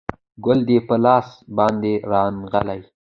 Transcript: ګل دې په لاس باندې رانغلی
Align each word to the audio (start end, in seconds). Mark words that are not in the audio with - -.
ګل 0.45 0.59
دې 0.67 0.77
په 0.87 0.95
لاس 1.05 1.27
باندې 1.57 1.93
رانغلی 2.11 2.79